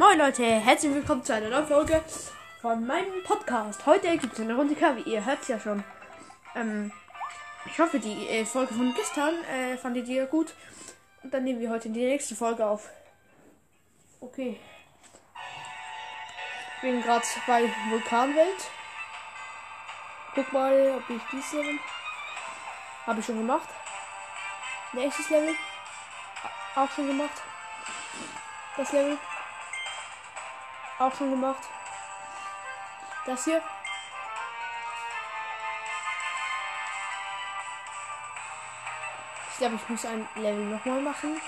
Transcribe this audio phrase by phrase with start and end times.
[0.00, 2.02] Moin Leute, herzlich willkommen zu einer neuen Folge
[2.62, 3.84] von meinem Podcast.
[3.84, 5.84] Heute gibt es eine Runde Curry, ihr hört es ja schon.
[6.54, 6.90] Ähm,
[7.66, 10.54] ich hoffe, die äh, Folge von gestern äh, fandet ihr gut.
[11.22, 12.88] Und dann nehmen wir heute die nächste Folge auf.
[14.22, 14.58] Okay.
[16.76, 18.70] Ich bin gerade bei Vulkanwelt.
[20.34, 21.78] Guck mal, ob ich dieses Level.
[23.04, 23.68] Habe ich schon gemacht.
[24.94, 25.54] Nächstes Level.
[26.74, 27.42] Auch schon gemacht.
[28.78, 29.18] Das Level.
[31.00, 31.62] Auch schon gemacht.
[33.24, 33.62] Das hier.
[39.50, 41.40] Ich glaube, ich muss ein Level nochmal machen.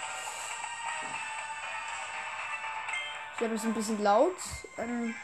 [3.32, 4.36] Ich glaube, es ist ein bisschen laut.
[4.78, 5.14] Ähm,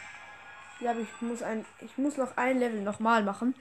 [0.73, 3.55] ich glaube, ich muss ein, ich muss noch ein Level nochmal machen.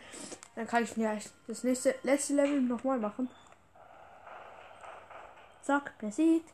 [0.56, 3.30] Dann kann ich ja das nächste, letzte Level nochmal machen.
[5.62, 6.50] Zack, besiegt.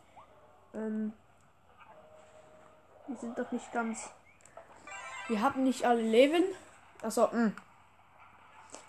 [0.76, 1.14] Ähm,
[3.14, 4.10] wir sind doch nicht ganz.
[5.28, 6.44] Wir haben nicht alle Leben.
[7.04, 7.52] Achso, mh.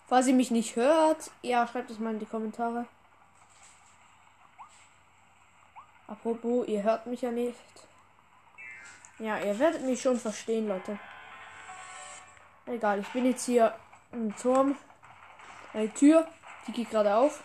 [0.07, 2.87] Falls ihr mich nicht hört, ja, schreibt es mal in die Kommentare.
[6.07, 7.59] Apropos, ihr hört mich ja nicht.
[9.19, 10.99] Ja, ihr werdet mich schon verstehen, Leute.
[12.65, 13.75] Egal, ich bin jetzt hier
[14.11, 14.75] im Turm.
[15.73, 16.27] Eine Tür,
[16.67, 17.43] die geht gerade auf.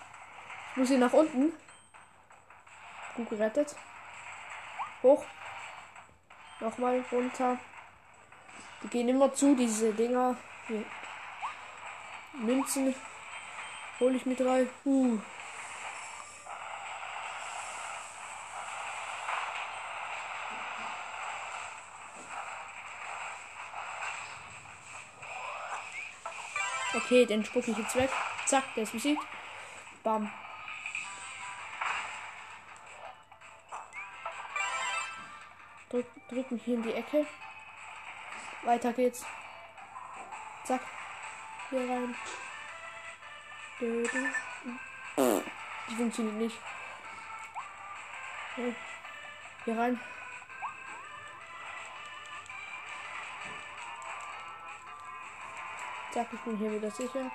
[0.70, 1.52] Ich muss hier nach unten.
[3.16, 3.76] Gut gerettet.
[5.02, 5.24] Hoch.
[6.60, 7.58] Nochmal runter.
[8.82, 10.36] Die gehen immer zu, diese Dinger.
[10.66, 10.84] Hier.
[12.34, 12.94] Münzen.
[13.98, 14.68] Hole ich mit rein.
[14.84, 15.18] Uh.
[26.92, 28.10] Okay, den spucke ich jetzt weg.
[28.46, 29.22] Zack, der ist besiegt.
[30.02, 30.30] Bam.
[35.90, 37.26] Drück, drücken hier in die Ecke.
[38.62, 39.26] Weiter geht's.
[40.64, 40.82] Zack.
[41.70, 42.14] Hier rein.
[43.80, 44.08] Die
[45.96, 46.56] funktioniert nicht.
[49.64, 50.00] Hier rein.
[56.12, 57.30] Zack, ich bin hier wieder sicher.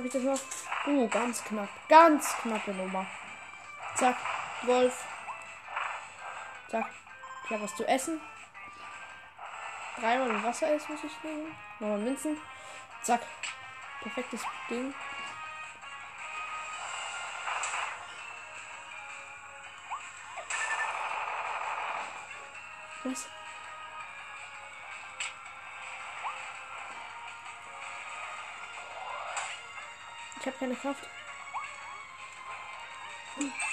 [0.00, 0.40] Schaffe ich das
[0.86, 0.86] noch?
[0.86, 1.68] Uh, ganz knapp.
[1.86, 3.06] Ganz knappe Nummer.
[3.96, 4.16] Zack,
[4.62, 5.04] Wolf.
[6.70, 6.86] Zack.
[7.44, 8.18] Ich habe was zu essen.
[9.98, 11.54] Dreimal Wassereis muss ich nehmen.
[11.80, 12.40] Nochmal Münzen.
[13.02, 13.20] Zack.
[14.00, 14.40] Perfektes
[14.70, 14.94] Ding.
[23.04, 23.39] Was?
[30.40, 31.04] Ich habe keine Kraft.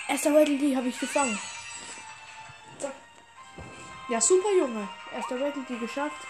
[0.09, 1.39] Erster Rattle, die habe ich gefangen.
[4.09, 4.87] Ja, super, Junge.
[5.13, 6.27] Erster Rattle, die geschafft.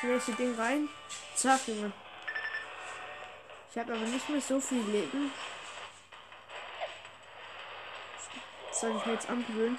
[0.00, 0.88] Das nächste Ding rein.
[1.34, 1.92] Zack, Junge.
[3.70, 5.32] Ich habe aber nicht mehr so viel Leben.
[8.68, 9.78] Das soll ich mir jetzt angewöhnen.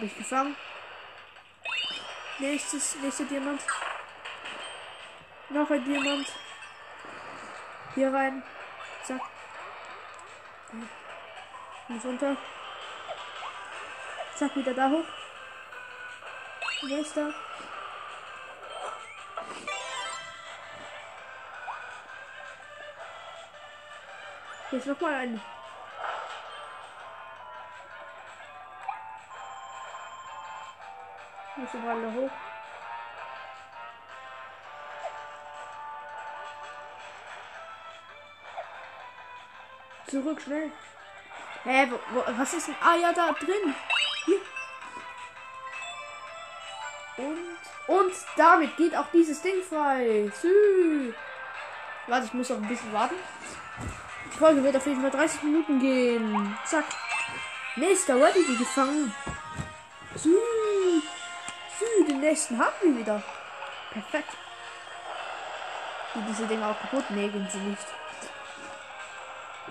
[0.00, 0.56] Habe ich gefangen.
[2.38, 3.60] Nächstes, nächster Diamant.
[5.50, 6.26] Noch ein Diamant.
[7.94, 8.42] Hier rein.
[9.04, 9.20] Zack.
[11.88, 12.34] Und runter.
[14.36, 15.04] Zack, wieder da hoch.
[16.84, 17.34] Nächster.
[24.70, 25.59] Hier ist noch mal ein.
[31.72, 32.30] Muss aber alle hoch.
[40.08, 40.72] Zurück, schnell.
[41.62, 42.74] Hä, wo, was ist denn?
[42.80, 43.74] Ah ja, da drin.
[44.24, 44.40] Hier.
[47.18, 47.38] Und,
[47.86, 50.32] und damit geht auch dieses Ding frei.
[50.40, 51.12] Sü.
[52.08, 53.14] Warte, ich muss noch ein bisschen warten.
[54.32, 56.58] Die Folge wird auf jeden Fall 30 Minuten gehen.
[56.64, 56.86] Zack.
[57.76, 59.14] Nächster Ready gefangen.
[62.20, 63.22] Den nächsten haben wir wieder.
[63.92, 64.36] Perfekt.
[66.14, 67.04] Die diese Dinge auch kaputt?
[67.08, 67.86] Gehen sie nicht.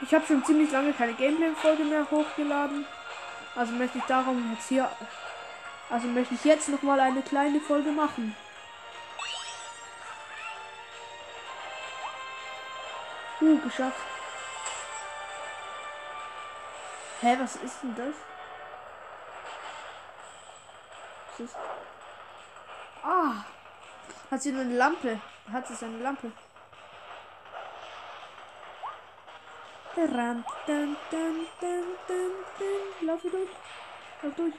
[0.02, 2.88] Ich habe schon ziemlich lange keine Gameplay-Folge mehr hochgeladen.
[3.56, 4.90] Also möchte ich darum jetzt hier.
[5.92, 8.36] Also möchte ich jetzt noch mal eine kleine Folge machen.
[13.42, 14.02] Uh, geschafft.
[17.22, 18.16] Hä, was ist denn das?
[21.38, 21.79] Was ist?
[23.04, 23.46] Ah!
[24.32, 25.20] Hat sie eine Lampe?
[25.52, 26.32] Hat sie eine Lampe?
[29.96, 33.08] Ran, dann, dann, dann, dann, dann.
[33.08, 33.50] Lauf hier durch.
[34.22, 34.54] Lauf durch.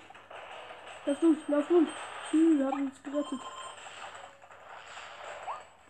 [1.07, 1.89] Lauf durch, lauf durch.
[2.33, 3.41] Wir haben uns gerettet.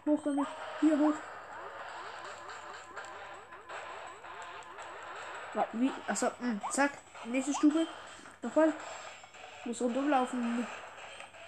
[0.07, 0.47] Hoch damit.
[0.81, 1.15] Hier hoch.
[5.73, 5.91] Wie?
[6.07, 6.93] Achso, mh, hm, zack.
[7.25, 7.87] Nächste Stufe.
[8.43, 8.73] Nochmal.
[9.65, 10.67] Muss rundum laufen.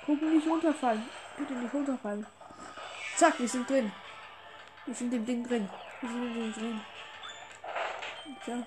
[0.05, 1.09] Gucken, nicht runterfallen.
[1.37, 2.27] Bitte nicht runterfallen.
[3.17, 3.93] Zack, wir sind drin.
[4.85, 5.69] Wir sind im Ding drin.
[6.01, 6.81] Wir sind im Ding drin.
[8.47, 8.67] Ja.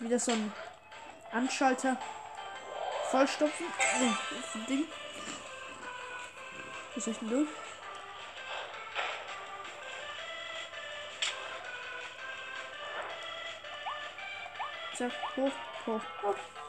[0.00, 0.52] Wieder so ein
[1.30, 1.96] Anschalter.
[3.10, 3.66] Vollstopfen.
[4.00, 4.84] Nee, das ist ein Ding.
[6.94, 7.48] Was soll ich denn durch?
[14.94, 15.52] Zack, hoch,
[15.86, 16.61] hoch, hoch.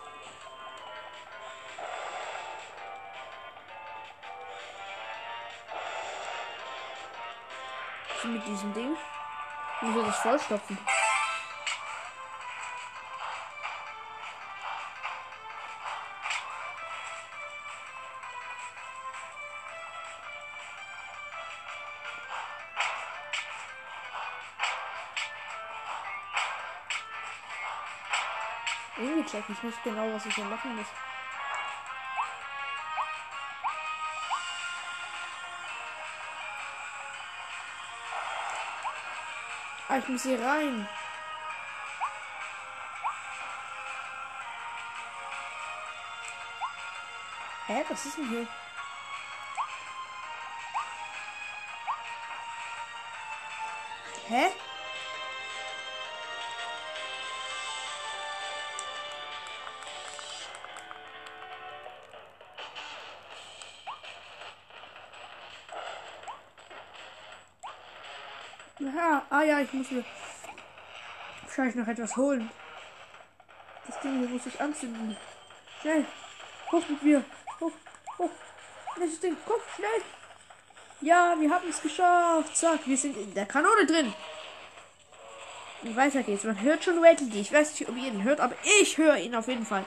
[8.24, 8.96] So mit diesem Ding.
[9.82, 10.78] Wie soll das vollstopfen?
[28.96, 31.13] Irgendwie check ich nicht genau, was ich hier machen muss.
[39.90, 40.88] Ah, ich muss hier rein.
[47.68, 48.48] Hä, was ist denn hier?
[54.28, 54.52] Hä?
[69.46, 70.06] Ja, ich muss mir
[71.44, 72.50] wahrscheinlich noch etwas holen.
[73.86, 75.18] Das Ding hier muss ich anzünden.
[75.82, 76.06] Schnell.
[76.72, 77.24] Hoch mit mir.
[77.60, 77.72] Hoch,
[78.18, 78.30] hoch.
[78.98, 79.36] Nächstes Ding.
[79.46, 80.02] Komm, schnell.
[81.02, 82.56] Ja, wir haben es geschafft.
[82.56, 84.14] Zack, wir sind in der Kanone drin.
[85.82, 86.46] Und weiter geht's.
[86.46, 89.36] Man hört schon Waddle Ich weiß nicht, ob ihr ihn hört, aber ich höre ihn
[89.36, 89.84] auf jeden Fall.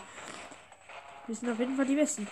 [1.27, 2.29] Wir sind auf jeden Fall die Besten.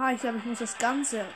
[0.00, 1.26] Aha, ich glaube, ich muss das Ganze.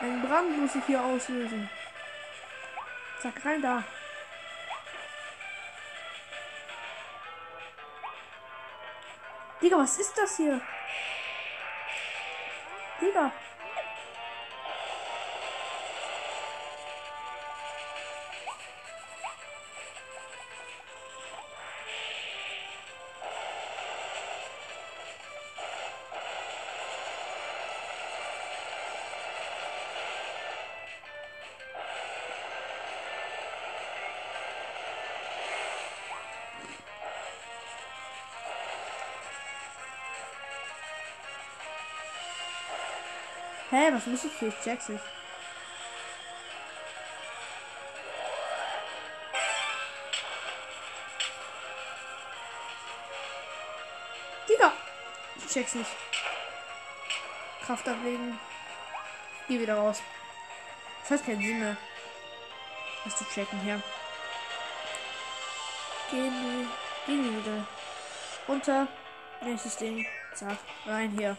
[0.00, 1.70] Ein Brand muss ich hier auslösen.
[3.22, 3.84] Zack, rein da.
[9.62, 10.60] Digga, was ist das hier?
[13.00, 13.30] Digga.
[43.70, 44.48] Hä, was muss ich hier?
[44.48, 45.02] Ich check's nicht.
[54.48, 54.72] Digga!
[55.36, 55.90] Ich check's nicht.
[57.64, 58.38] Kraft ablegen.
[59.48, 60.00] Geh wieder raus.
[61.02, 61.76] Das hat keinen Sinn mehr.
[63.04, 63.82] Was zu checken hier.
[66.10, 66.66] Gehen wir.
[67.06, 67.66] Gehen wir wieder.
[68.46, 68.86] Runter.
[69.40, 70.06] Nächstes Ding.
[70.34, 70.58] Zack.
[70.86, 71.36] Rein hier.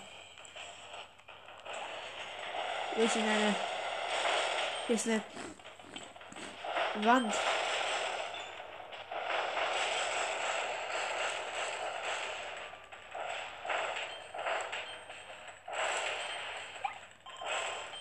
[2.98, 3.56] Hier ist eine.
[4.88, 5.22] Hier ist eine
[7.06, 7.32] Wand.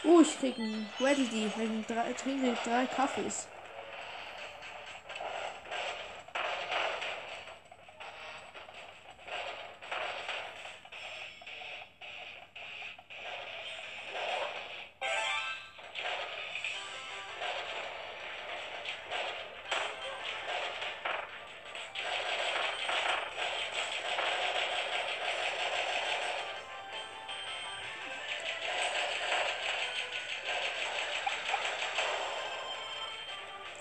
[0.03, 3.49] Oh, ich krieg einen Ready, wegen drei, trinke drei Kaffees.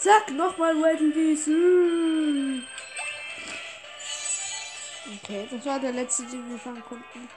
[0.05, 2.61] Zack, nochmal Weddle Wiese.
[5.15, 7.27] Okay, das war der letzte, den wir fangen konnten.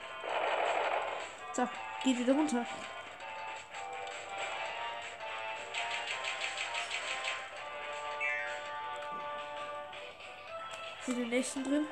[1.55, 1.71] Zack,
[2.05, 2.67] geht wieder runter.
[11.01, 11.87] Für den nächsten drin.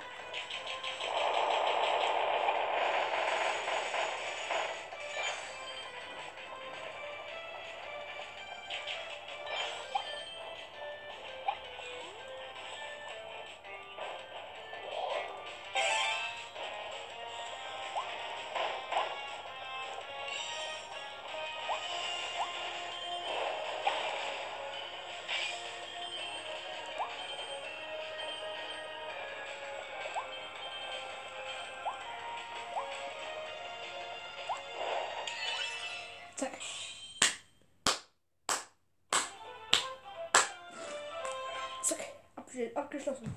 [42.76, 43.34] Abgeschlossen.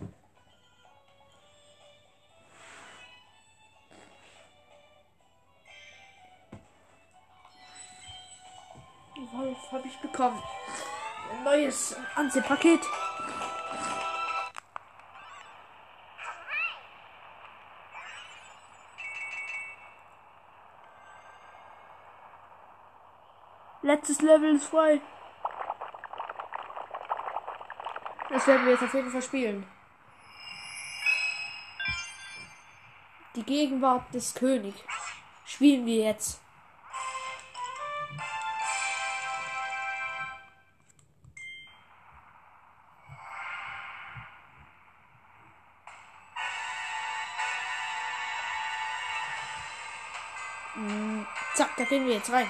[9.31, 10.41] Was habe ich bekommen?
[11.31, 12.81] Ein neues Anziehpaket.
[23.81, 25.01] Letztes Level ist frei.
[28.39, 29.65] Das werden wir jetzt auf jeden Fall spielen.
[33.35, 34.79] Die Gegenwart des Königs.
[35.43, 36.39] Spielen wir jetzt.
[50.75, 51.23] Mm,
[51.55, 52.47] Zack, da gehen wir jetzt rein.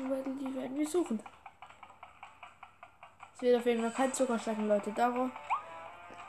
[0.00, 1.22] Ersten Battle, die werden wir suchen.
[3.34, 4.92] Es wird auf jeden Fall kein Zuckerschlecken, Leute.
[4.92, 5.30] Darauf,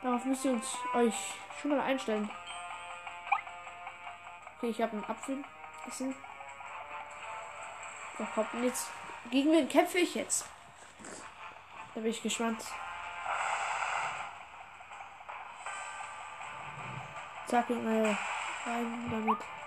[0.03, 2.29] darauf müsst ihr uns, euch schon mal einstellen.
[4.57, 5.43] Okay, ich habe einen Apfel
[5.87, 6.15] essen.
[8.17, 8.89] Da kommt jetzt.
[9.29, 10.45] Gegen wen kämpfe ich jetzt?
[11.93, 12.61] Da bin ich gespannt.
[17.47, 18.17] Zack, Junge.
[18.65, 19.60] Rein damit.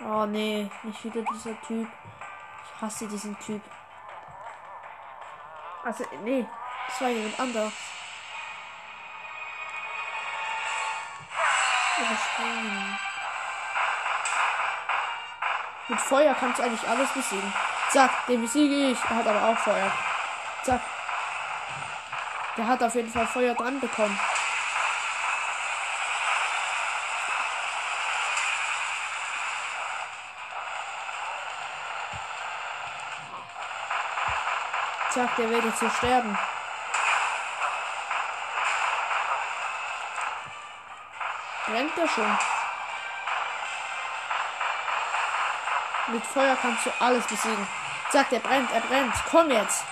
[0.00, 1.88] Oh nee, nicht wieder dieser Typ.
[2.64, 3.62] Ich hasse diesen Typ.
[5.84, 6.46] Also, nee,
[6.88, 7.72] das war jemand anderes.
[15.88, 17.52] Mit Feuer kannst du eigentlich alles besiegen.
[17.90, 18.98] Zack, den besiege ich.
[19.04, 19.90] Er hat aber auch Feuer.
[20.62, 20.80] Zack.
[22.56, 24.18] Der hat auf jeden Fall Feuer dran bekommen.
[35.16, 36.38] Zack, der wird jetzt sterben.
[41.64, 42.38] Brennt der schon?
[46.08, 47.66] Mit Feuer kannst du alles besiegen.
[48.10, 49.14] Zack, der brennt, er brennt.
[49.30, 49.86] Komm jetzt.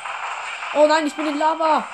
[0.75, 1.85] Oh nein, ich bin in Lava.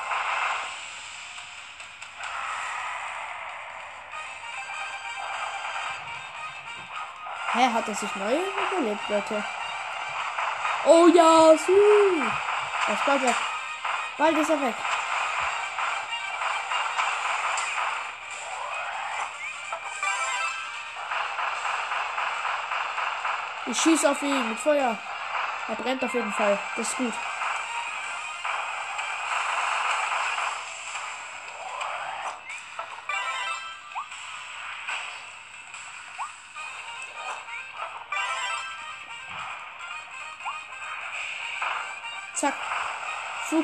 [7.52, 8.38] Hä, hat er sich neu
[8.72, 9.44] überlebt, Leute?
[10.84, 12.49] Oh ja, süß.
[12.86, 13.36] Er ist bald weg.
[14.18, 14.74] Bald ist er weg.
[23.66, 24.98] Ich schieße auf ihn mit Feuer.
[25.68, 26.58] Er brennt auf jeden Fall.
[26.76, 27.12] Das ist gut.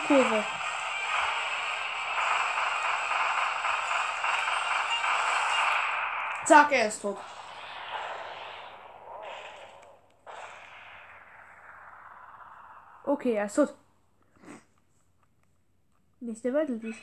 [0.07, 0.45] Flugkurve.
[6.47, 7.19] Zack, er ist tot.
[13.05, 13.75] Okay, er ist tot.
[16.21, 16.97] Nächste Battle dies.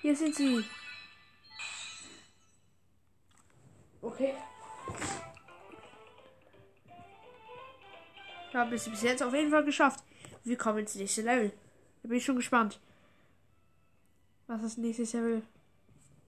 [0.00, 0.64] Hier sind sie.
[8.56, 10.02] Ich habe es bis jetzt auf jeden Fall geschafft.
[10.42, 11.52] Wir kommen ins nächste Level.
[12.02, 12.80] Da bin ich schon gespannt,
[14.46, 15.42] was das nächste Level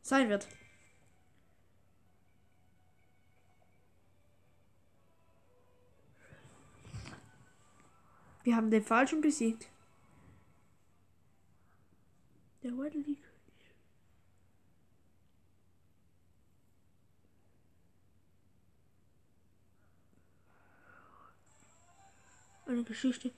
[0.02, 0.46] sein wird.
[8.44, 9.70] Wir haben den Falschen besiegt.
[12.62, 13.06] Der Waddle
[22.68, 23.32] Eine Geschichte.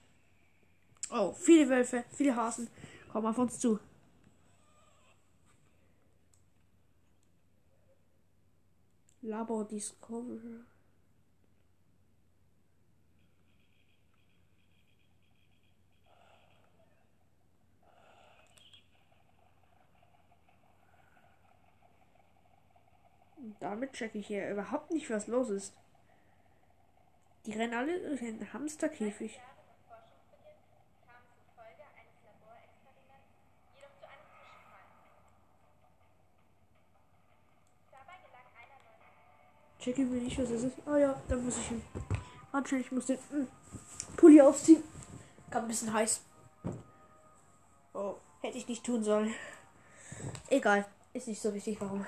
[1.09, 2.69] Oh, viele Wölfe, viele Hasen
[3.09, 3.79] kommen auf uns zu.
[9.21, 10.65] Labor Discover.
[23.37, 25.73] Und damit checke ich hier überhaupt nicht, was los ist.
[27.45, 29.39] Die rennen alle in den Hamsterkäfig.
[29.39, 29.51] neuen
[39.79, 40.77] Checke mir nicht, was es ist.
[40.85, 41.81] Oh ja, da muss ich hin.
[42.51, 43.47] Warte, ich muss den mm,
[44.15, 44.83] Pulli aufziehen.
[45.49, 46.21] Gerade ein bisschen heiß.
[47.93, 49.33] Oh, hätte ich nicht tun sollen.
[50.49, 52.05] Egal, ist nicht so wichtig, warum.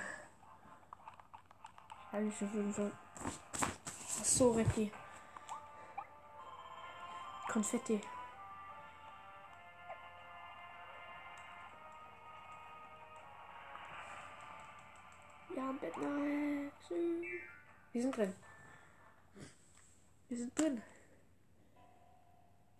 [2.11, 2.91] Hätte ich schon tun sollen.
[3.25, 4.67] Ach so, weg
[7.53, 8.01] Konfetti.
[15.55, 16.71] Ja, Bettner.
[17.91, 18.33] Wir sind drin.
[20.29, 20.81] Wir sind drin.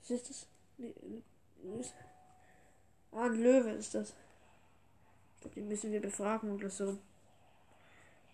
[0.01, 0.47] Was ist das?
[0.77, 0.93] Nee,
[1.61, 1.93] nee, ist-
[3.11, 4.09] Ah, ein Löwe ist das.
[5.35, 6.97] Ich glaube, den müssen wir befragen oder so.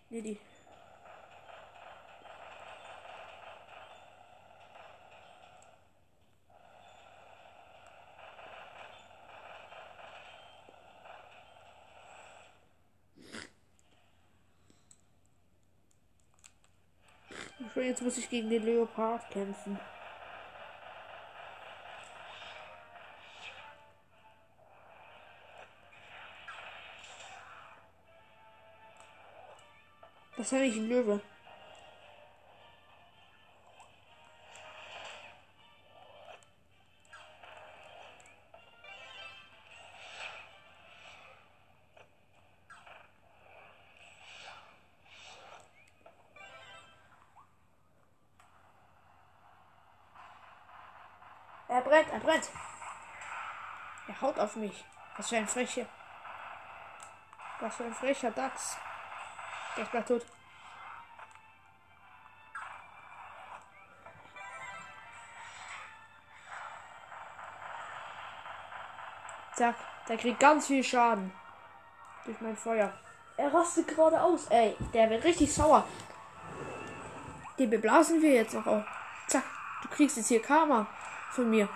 [0.08, 0.38] Nee, die.
[17.80, 19.80] Schon jetzt muss ich gegen den Leopard kämpfen.
[30.36, 31.22] Das ist ja nicht ein Löwe.
[54.10, 54.84] Er haut auf mich.
[55.16, 55.86] Was für ein frecher.
[57.60, 58.76] Was für ein frecher Dachs.
[59.76, 60.26] Der ist tot.
[69.54, 69.76] Zack,
[70.08, 71.32] der kriegt ganz viel Schaden.
[72.24, 72.92] Durch mein Feuer.
[73.36, 74.46] Er rastet gerade aus.
[74.48, 75.86] Ey, der wird richtig sauer.
[77.60, 78.84] Den beblasen wir jetzt auch.
[79.28, 79.44] Zack,
[79.82, 80.88] du kriegst jetzt hier Karma
[81.30, 81.68] von mir.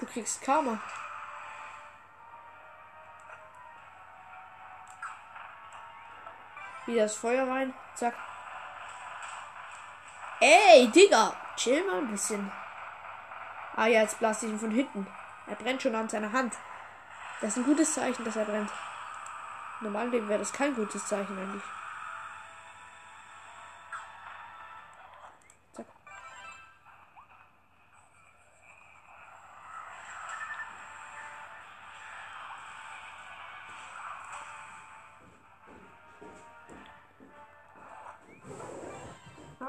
[0.00, 0.80] Du kriegst Karma.
[6.86, 7.72] Wieder das Feuer rein.
[7.94, 8.14] Zack.
[10.40, 11.34] Ey, Digga.
[11.56, 12.50] Chill mal ein bisschen.
[13.76, 15.06] Ah ja, jetzt blase ich ihn von hinten.
[15.46, 16.54] Er brennt schon an seiner Hand.
[17.40, 18.70] Das ist ein gutes Zeichen, dass er brennt.
[19.80, 21.62] Leben wäre das kein gutes Zeichen eigentlich.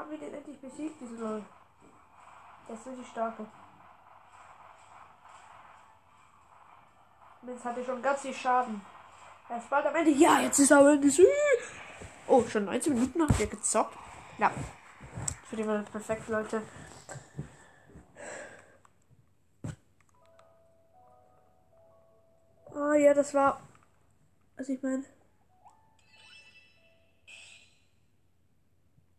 [0.06, 1.44] Haben wir den endlich besiegt, diesen Leute?
[2.68, 3.44] Der ist richtig starke.
[7.44, 8.80] Jetzt hat er schon ganz viel Schaden.
[9.48, 10.12] Er ist bald am Ende.
[10.12, 11.10] Ja, jetzt ist er am Ende.
[12.28, 13.98] Oh, schon 19 Minuten habt ihr gezockt.
[14.38, 14.52] Ja.
[15.50, 16.62] Für das perfekt, Leute.
[22.76, 23.60] Ah ja, das war.
[24.56, 25.04] Was ich meine.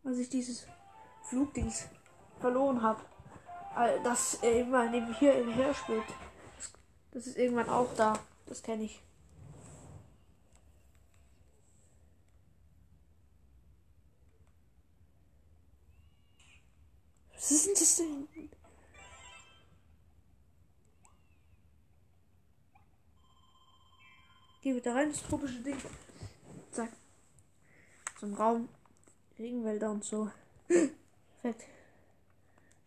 [0.02, 0.66] Als ich dieses
[1.28, 1.88] Flugdings
[2.40, 3.00] verloren habe.
[4.02, 6.04] Das äh, immer neben hier im Her spielt.
[6.56, 6.72] Das,
[7.12, 8.18] das ist irgendwann auch da.
[8.46, 9.02] Das kenne ich.
[17.34, 18.28] Was ist denn das denn?
[24.60, 25.78] Geh wieder rein, das tropische Ding.
[26.72, 26.90] Zack.
[28.20, 28.68] So Raum.
[29.38, 30.30] Regenwälder und so.
[31.42, 31.68] Perfekt.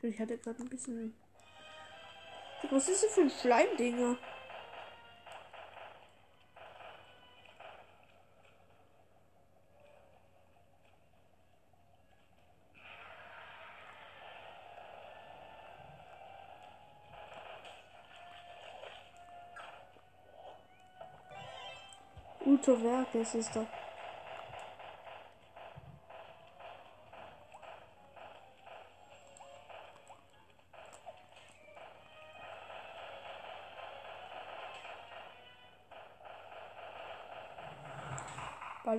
[0.01, 1.15] Ich hatte gerade ein bisschen.
[2.69, 4.17] Was ist das für ein Schleimdinger?
[22.45, 23.67] Uto Werk, es ist doch.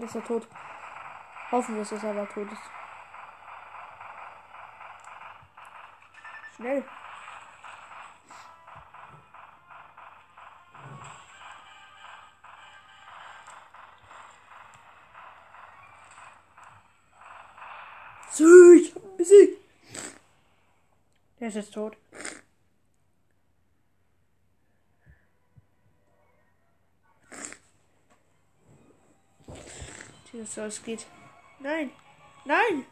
[0.03, 0.49] Bald ist er tot.
[1.53, 2.61] Hoffen wir, dass er aber tot ist.
[6.57, 6.85] Schnell.
[18.31, 19.59] So, ich hab ihn besiegt.
[21.38, 21.97] Der ist jetzt tot.
[30.44, 31.07] So, es geht.
[31.61, 31.90] Nein!
[32.44, 32.87] Nein!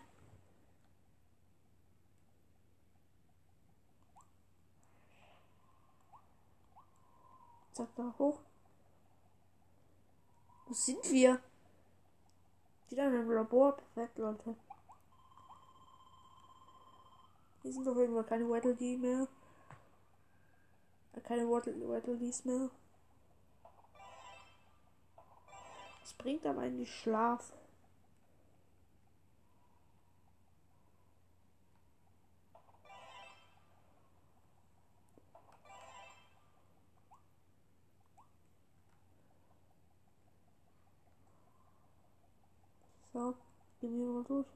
[7.72, 8.38] Sag da hoch.
[10.66, 11.40] Wo sind wir?
[12.88, 13.76] Wieder in einem Labor.
[13.76, 14.54] Perfekt, Leute.
[17.62, 19.26] Hier sind doch irgendwo keine Waddle mehr.
[21.14, 22.70] Äh, Keine Waddle Waddledees mehr.
[26.10, 27.52] Es bringt aber eigentlich Schlaf.
[43.12, 43.34] So,
[43.80, 44.46] gehen wir mal durch.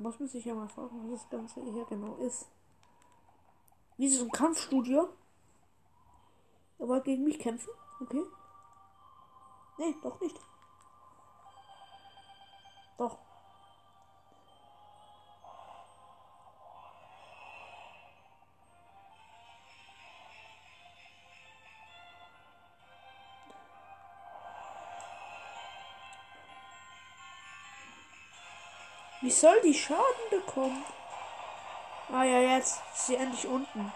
[0.00, 2.48] Muss man sich ja mal fragen, was das Ganze hier genau ist.
[3.96, 5.08] Wie so ein Kampfstudio.
[6.78, 7.70] Er wollte gegen mich kämpfen?
[8.00, 8.22] Okay.
[9.78, 10.40] Nee, doch nicht.
[29.30, 30.84] Wie soll die Schaden bekommen?
[32.12, 33.92] Ah ja, jetzt ist sie endlich unten.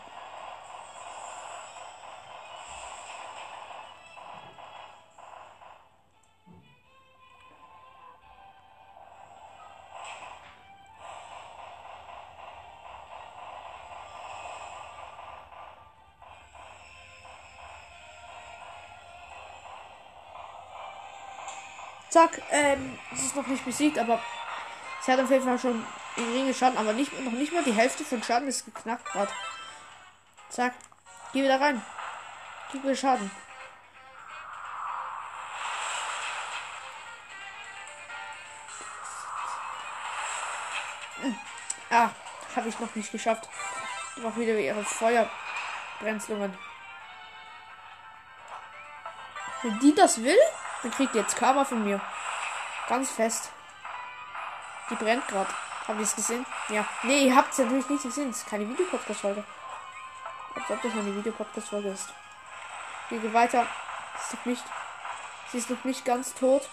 [22.09, 24.21] Zack, ähm, es ist noch nicht besiegt, aber
[25.05, 25.85] sie hat auf jeden Fall schon
[26.17, 29.33] geringe Schaden, aber nicht, noch nicht mal die Hälfte von Schaden ist geknackt gerade.
[30.49, 30.75] Zack,
[31.33, 31.83] geh wieder rein.
[32.73, 33.31] Gib mir Schaden.
[41.21, 41.39] Hm.
[41.91, 42.11] Ah,
[42.57, 43.49] habe ich noch nicht geschafft.
[44.17, 46.57] Noch wieder ihre Feuerbrenzlungen.
[49.63, 50.39] Wenn die das will,
[50.83, 52.01] dann kriegt ihr jetzt Karma von mir.
[52.89, 53.51] Ganz fest.
[54.95, 55.51] Die brennt gerade.
[55.89, 56.47] Habt ihr es gesehen?
[56.69, 56.87] Ja.
[57.03, 58.31] Nee, ihr habt es natürlich nicht gesehen.
[58.31, 59.43] Es ist keine Videopodcast-Folge.
[60.55, 62.11] Als ob das eine Videopodcast-Folge ist.
[63.09, 63.67] Wir gehen weiter.
[64.17, 64.63] Ist noch nicht.
[65.51, 66.69] Sie ist noch nicht ganz tot.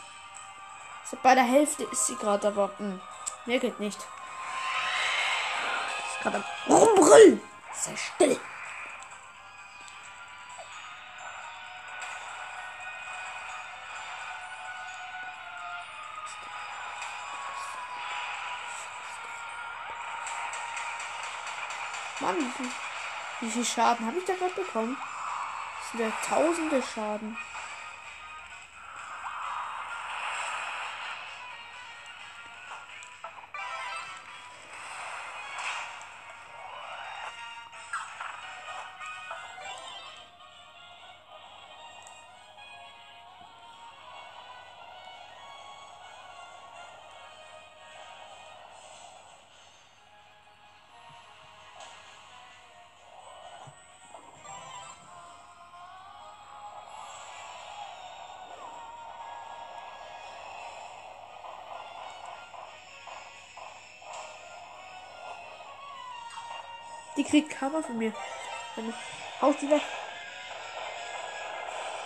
[1.10, 3.00] So, bei der Hälfte ist sie gerade, aber mh,
[3.48, 3.98] mir geht nicht.
[3.98, 4.08] Ist
[6.22, 7.42] gerade am Rumbrüllen.
[7.74, 8.40] Sei still.
[22.42, 24.98] Wie, wie viel Schaden habe ich da gerade bekommen?
[25.80, 27.38] Das sind ja tausende Schaden.
[67.18, 68.14] Die kriegt Karma von mir.
[69.42, 69.82] Haut die weg.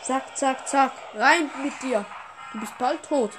[0.02, 0.92] Zack, zack, zack.
[1.14, 2.06] Rein mit dir.
[2.54, 3.32] Du bist bald tot.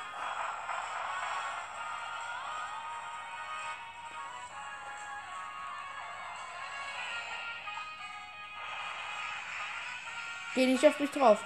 [10.55, 11.39] Geh nicht auf mich drauf.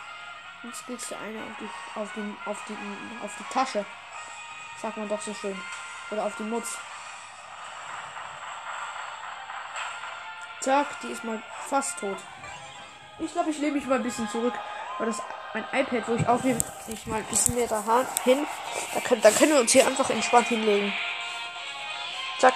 [0.62, 3.84] Sonst kriegst du eine auf die, auf die, auf die, auf die Tasche.
[4.80, 5.60] Sagt man doch so schön.
[6.10, 6.78] Oder auf die Mutz.
[10.60, 12.18] Zack, die ist mal fast tot.
[13.18, 14.54] Ich glaube, ich lehne mich mal ein bisschen zurück.
[14.98, 15.22] Weil das
[15.54, 17.82] mein iPad, wo ich aufnehme, ich mal ein bisschen näher da
[18.22, 18.46] hin.
[18.94, 20.92] Da können, da können wir uns hier einfach entspannt hinlegen.
[22.38, 22.54] Zack.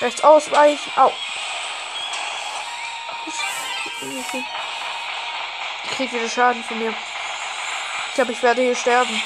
[0.00, 0.92] Rechts ausweichen.
[0.96, 1.10] Au.
[5.84, 6.92] Ich krieg wieder Schaden von mir.
[8.08, 9.22] Ich glaube, ich werde hier sterben.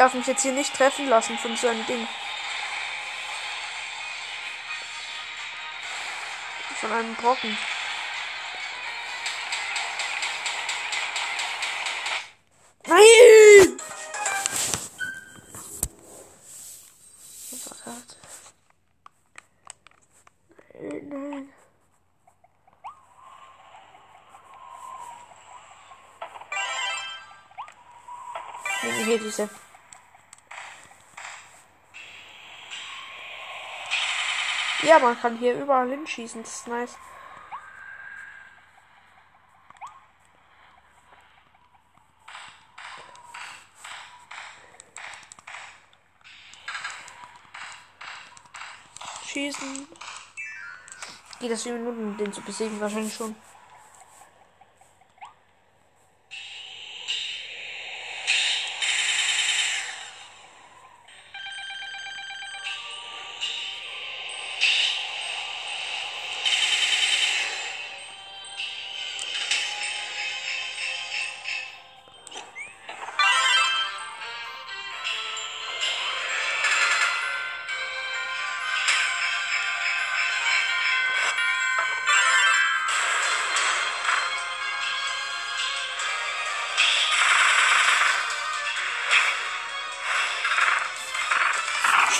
[0.00, 2.08] Darf mich jetzt hier nicht treffen lassen von so einem Ding.
[6.80, 7.58] Von einem Brocken.
[12.86, 13.76] Nein!
[21.10, 21.52] Nein.
[28.82, 29.59] Nehmen hier diese.
[34.90, 36.42] Ja, man kann hier überall hinschießen.
[36.42, 36.96] Das ist nice.
[49.26, 49.86] Schießen.
[51.38, 52.80] Geht das vier Minuten, den zu besiegen?
[52.80, 53.36] Wahrscheinlich schon.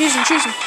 [0.00, 0.59] Schießen, schießen.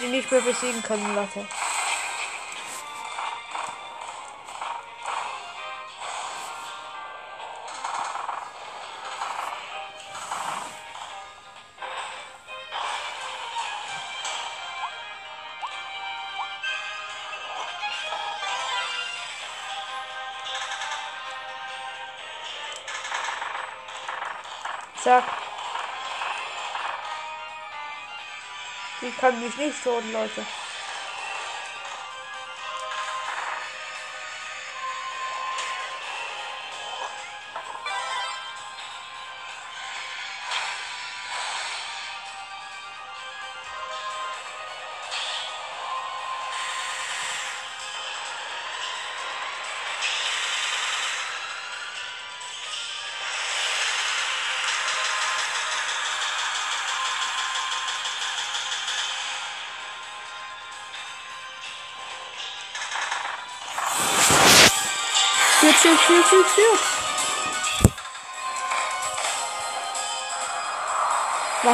[0.00, 1.46] Werde ihn nicht mehr besiegen können, Leute.
[25.02, 25.39] Zack.
[29.00, 30.59] Die kann mich nicht toten, Leute.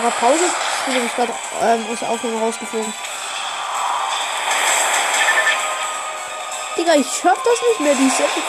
[0.07, 0.45] War er Pause?
[0.87, 2.95] Ich bin gerade ähm, aus der Aufnahme rausgeflogen.
[6.79, 8.40] Digga, ich schaff das nicht mehr, die Sätze.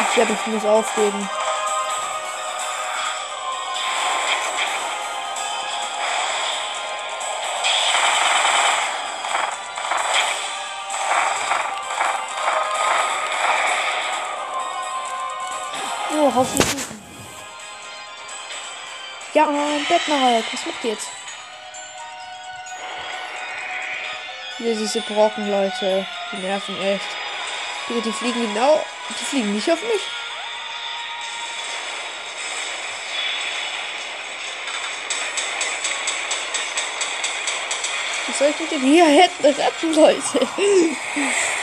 [0.00, 1.30] Ich glaube, ich muss aufgeben.
[16.36, 16.84] Oh, hoffentlich.
[19.32, 19.46] Ja,
[19.88, 21.08] Bettner, was macht ihr jetzt?
[24.58, 26.06] Hier diese Brocken, Leute.
[26.32, 27.06] Die nerven echt.
[27.88, 28.84] Die, die fliegen genau.
[29.08, 30.02] Die fliegen nicht auf mich.
[38.26, 40.46] Wie soll ich mich denn hier hätten retten, Leute?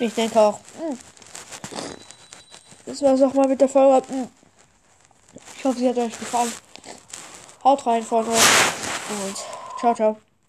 [0.00, 0.58] Ich denke auch.
[0.78, 0.98] hm.
[2.86, 4.08] Das war's auch mal mit der Folge.
[4.08, 4.28] Hm.
[5.56, 6.52] Ich hoffe, sie hat euch gefallen.
[7.62, 8.30] Haut rein, Freunde.
[8.30, 9.36] Und
[9.78, 10.29] ciao, ciao.